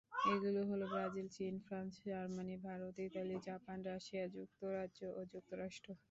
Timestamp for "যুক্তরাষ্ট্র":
5.33-5.89